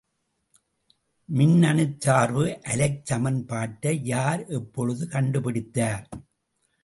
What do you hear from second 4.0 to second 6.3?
யார், எப்பொழுது கண்டுபிடித்தார்?